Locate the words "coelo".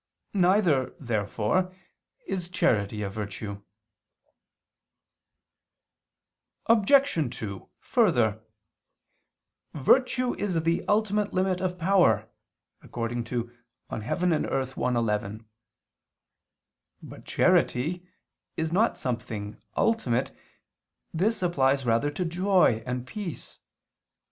12.87-13.11